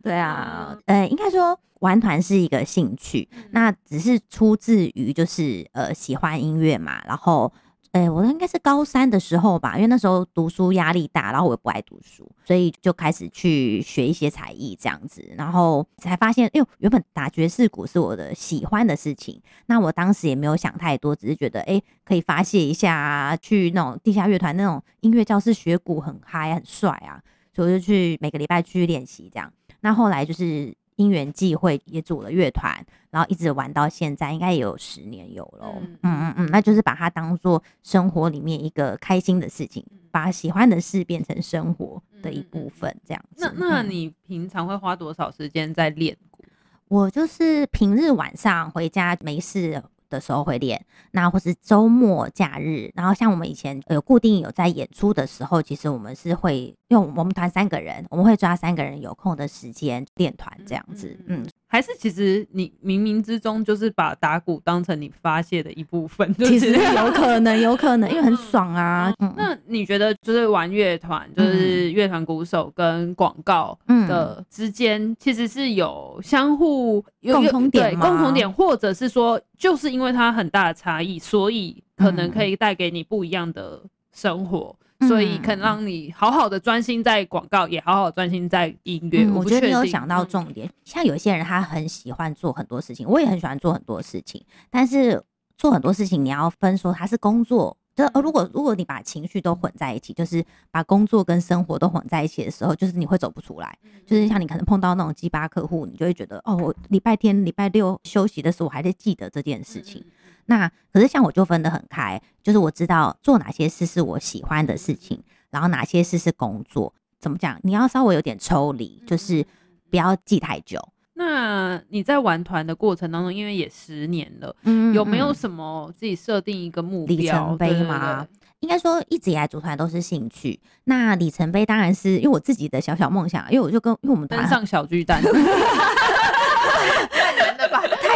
[0.03, 7.51] 对啊，呃，应该说玩团是一个兴趣，那只是出自于就是呃喜欢音乐嘛，然后，
[7.93, 27.21] 呃，我应该是高三的时候吧，因为那时候读书压力大，然后我也不爱读书，所以就开始去学一些才艺这样子，然后才发现，哎呦，原本打爵士鼓是我的喜欢的事情，那我当时也没有想太多，只是觉得哎可以发泄一下啊，去那种地下乐团那种音乐教室学鼓很嗨很帅啊，
[27.55, 29.49] 所以我就去每个礼拜去练习这样。
[29.83, 32.73] 那后来就是因缘际会也组了乐团，
[33.11, 35.67] 然后一直玩到现在，应该也有十年有了。
[35.77, 43.51] 嗯嗯嗯，那就是把它当做生活里面一个开心的事情，把喜欢的事变成生活的一部分，这样子。
[43.57, 46.45] 那那你平常会花多少时间在练鼓？
[46.87, 61.45] 我就是平日晚上回家没事的时候会练，那或是周末假日，然后像我们以前有固定有在演出的时候，其实我们是会用我们团三个人，我们会抓三个人有空的时间练团这样子，嗯。
[61.73, 69.11] 还是其实你冥冥之中就是把打鼓当成你发泄的一部分，其实有可能，有可能，因为很爽啊。
[69.35, 73.75] 那你觉得就是玩乐团，就是乐团鼓手跟广告
[74.07, 78.07] 的之间，其实是有相互有共同点吗？
[78.07, 84.75] 共同点，或者是说，就是因为它很大的差异，所以可能可以带给你不一样的生活。
[85.01, 89.29] 所以可能让你好好的专心在广告，也好好专心在音乐。
[89.31, 95.21] 我觉得你有想到重点，像有些人他很喜欢做很多事情，我也很喜欢做很多事情，但是
[95.57, 97.75] 做很多事情你要分说他是工作。
[97.95, 103.77] 就呃，如果如果你把情绪都混在一起，就是把工作跟生活都混在一起的时候，就是你会走不出来。
[104.03, 110.03] 就是像你可能碰到那种鸡巴客户，你就会觉得哦，我礼拜天、礼拜六休息的时候，我还在记得这件事情。
[110.45, 116.93] 那可是像我就分得很开，就是我知道做哪些事是我喜欢的事情，然后哪些事是工作。
[117.19, 117.57] 怎么讲？
[117.63, 119.45] 你要稍微有点抽离，就是
[119.89, 120.79] 不要记太久。
[121.15, 128.27] 那你在玩团的过程当中，因为也十年了，嗯，有没有什么自己设定一个目标里程碑吗？
[128.59, 130.59] 应该说一直以来组团都是兴趣。
[130.85, 135.21] 那里程碑当然是因为我自己的小小梦想，因为我就跟因为我们登上小巨蛋。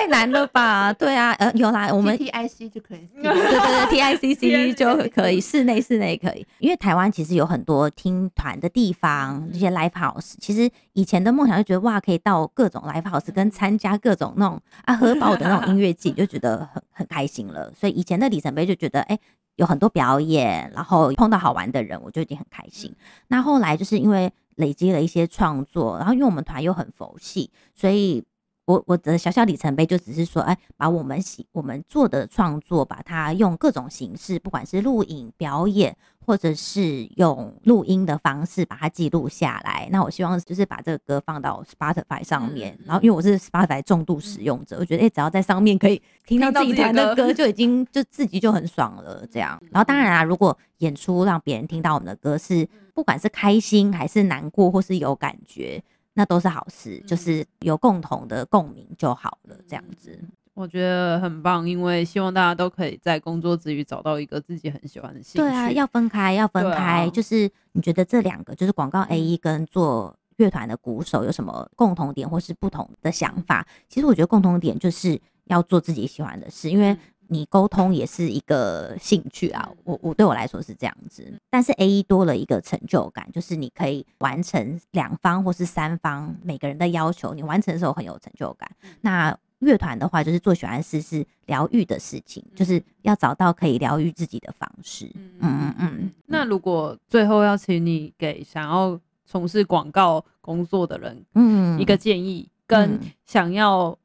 [0.07, 0.91] 太难了吧？
[0.95, 6.45] 对啊，呃，有啦，我们 T I C 就可以， 对对对，T I C C 就可以，室内室内可以。
[6.59, 10.35] 因为台湾其实有很多听团的地方，这些 live house。
[10.39, 17.71] 其实以前的梦想就觉得哇，可以到各种 live house 跟参加各种那种啊核爆的那种音乐季，就觉得很很开心了。
[17.73, 19.21] 所以以前的里程碑就觉得，哎、欸，
[19.57, 22.95] 有很多表演，然后碰到好玩的人，我就已经很开心。
[23.27, 28.23] 那后来就是因为累积了一些创作，然后因为我们团又很佛系，所以。
[28.68, 35.95] 我我的小小里程碑就只是说，哎，把我们喜我们做的创作，把它用各种形式，不管是录影、表演，
[36.26, 39.88] 或者是用录音的方式把它记录下来。
[39.89, 49.26] 那我希望就是把这个歌放到 Spotify 上面，然后因为我是 Spotify 重度使用者，我觉得哎，只要在上面可以听到自己弹的歌，就已经就自己就很爽了。
[49.32, 55.82] 这样，然后当然啊，如果演出让别人听到我们的歌是不管是开心还是难过，或是有感觉。
[56.18, 60.20] 那都是好事，就是有共同的共鸣就好了，这样子
[60.55, 65.38] 我觉得很棒，因为希望大家都可以在工作之余找到一个自己很喜欢的兴趣。
[65.38, 67.05] 对啊，要分开，要分开。
[67.05, 73.63] 啊、就是你觉得这两个，就是广告 AE 跟做乐团的鼓手有什么共同点，或是不同的想法？
[73.88, 76.97] 其实我觉得共同点就是要做自己喜欢的事，因为。
[77.30, 88.69] 你沟通也是一个兴趣啊，我我对我来说是这样子，但是 AE 多了一个成就感，就是你可以完成两方或是三方每个人的要求，你完成的时候很有成就感。
[89.01, 95.11] 那乐团的话，就是做喜欢的事是疗愈的事情，就是要找到可以疗愈自己的方式。
[95.39, 96.11] 嗯嗯嗯。
[96.28, 103.97] 那如果最后要请你给想要从事广告工作的人，嗯，一个建议，跟想要。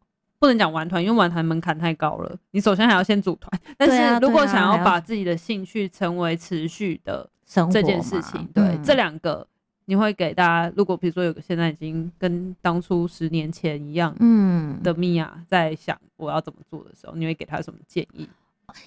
[0.42, 2.36] 不能讲玩团，因为玩团门槛太高了。
[2.50, 7.30] 你首先还要先组团， 但是如果想要把自己的兴趣成为持续的
[7.70, 9.46] 这件事情，对、嗯、这两个，
[9.84, 10.72] 你会给大家。
[10.76, 18.28] 如果比如说有个现在已经跟当初十年前一样，嗯，的米娅在想我要怎么做的时候，你会给他什么建议？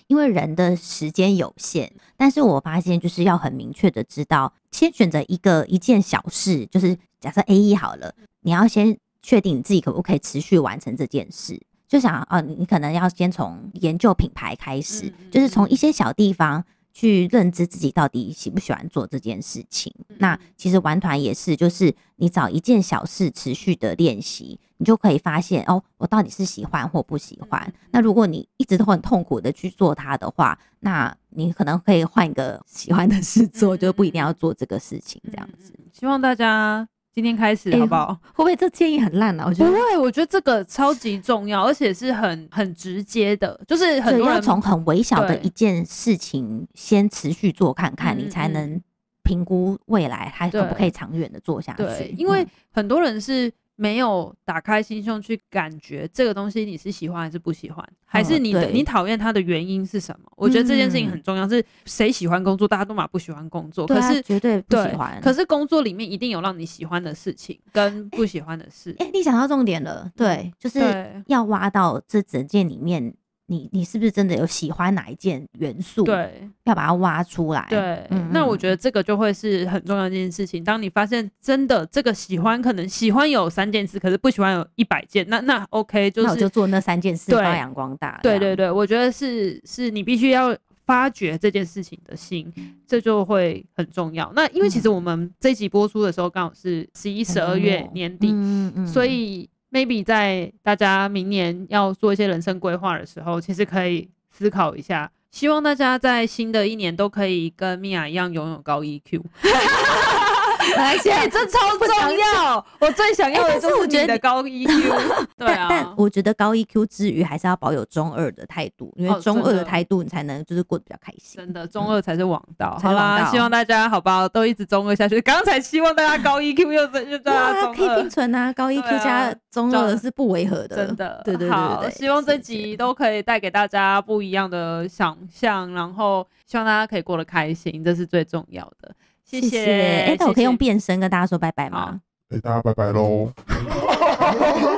[0.07, 8.97] 因为人的时间有限，但是我发现就是要很明确的知道，先选择一个一件小事，就是假设 A 一好了，你要先。
[9.25, 16.63] 确定你自己可不可以持续完成这件事，就想啊，你可能要先从研究品牌开始，就是从一些小地方
[16.93, 19.91] 去认知自己到底喜不喜欢做这件事情。
[20.19, 27.73] 那其实玩团也是，就是你找一件小事持续的练习，你就可以发现哦，我到底是喜欢或不喜欢。
[27.89, 35.19] 那如果你一直都很痛苦的去做它的话，那你可能可以换一个喜欢的事做，就不一定要做这个事情。
[35.31, 36.87] 这样子，希望大家。
[37.15, 38.07] 今天开始好不好？
[38.07, 39.45] 欸、会不会这建议很烂啊？
[39.47, 48.81] 我觉得不会，我觉得这个超级重要，而且是很很直接的，就是很多人从很微小的一件事情先持续做看看，你才能
[49.23, 51.83] 评估未来还可不可以长远的做下去。
[51.83, 53.49] 对，因为很多人是。
[53.75, 60.31] 没有打开心胸去感觉这个东西你是喜欢还是不喜欢，还是你的你讨厌它的原因是什么？
[60.37, 61.47] 我觉得这件事情很重要。
[61.47, 62.67] 是谁喜欢工作？
[62.67, 65.19] 大家都嘛不喜欢工作，可是绝对不喜欢。
[65.21, 68.95] 可是工作里面一定有让你喜欢的事情跟不喜欢的事。
[68.99, 73.13] 哎，你讲到重点了，对，就是要挖到这整件里面。
[73.47, 76.03] 你你是不是真的有喜欢哪一件元素？
[76.03, 77.65] 对，要把它挖出来。
[77.69, 80.63] 对，那我觉得这个就会是很重要的一件事情。
[80.63, 88.19] 当你发现真的这个喜欢，可能喜欢有三件事，可是不喜欢有一百件，那那 OK，就是那我就做那三件事发扬光大。
[88.23, 92.51] 对对对，我觉得是是你必须要发掘这件事情的心，
[92.87, 94.31] 这就会很重要。
[94.35, 99.47] 那因为其实我们这一集播出的时候刚好是十一、十二月年底，嗯嗯，所以。
[99.75, 105.11] Maybe 在大家明年要做一些人生规划的时候，其实可以思考一下。
[105.31, 109.21] 希望大家在新的一年都可以跟米娅一样拥有高 EQ。
[110.77, 114.67] 而且这超重要，我最想要的就是你的高 EQ。
[115.37, 121.37] 对啊，但我觉得高 EQ 之余，还是要保有中二的态度，因为中二的态度，你才能就是过得比较开心。
[121.37, 122.77] 真的，中二才是王道。
[122.81, 125.21] 好啦，希望大家好不好，都一直中二下去。
[125.21, 130.75] 刚才希望大家高 EQ 又又大家中二，可以并存啊，高 EQ 加中二是不违和的。
[130.75, 131.49] 真的，对对对。
[131.49, 138.93] 好，希望这集都可以带给大家不一样的想象，然后希望大家可以过得开心，这是最重要的。
[139.25, 140.05] 谢谢。
[140.05, 141.99] 哎，那我可以用变声跟大家说拜拜吗？
[142.29, 143.31] 哎，大家拜拜喽。